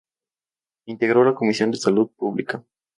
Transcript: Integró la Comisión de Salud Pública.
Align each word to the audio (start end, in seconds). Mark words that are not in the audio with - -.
Integró 0.87 1.23
la 1.23 1.35
Comisión 1.35 1.69
de 1.69 1.77
Salud 1.77 2.09
Pública. 2.17 2.65